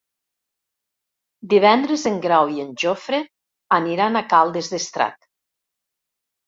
[1.51, 3.23] Divendres en Grau i en Jofre
[3.81, 5.33] aniran a Caldes d'Estrac.